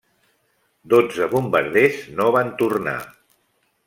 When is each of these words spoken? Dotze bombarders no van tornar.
Dotze 0.93 1.27
bombarders 1.33 1.99
no 2.21 2.27
van 2.37 2.49
tornar. 2.63 2.97